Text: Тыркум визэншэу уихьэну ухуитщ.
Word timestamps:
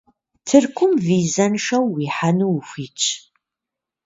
Тыркум 0.45 0.91
визэншэу 1.05 1.85
уихьэну 1.93 2.49
ухуитщ. 2.57 3.05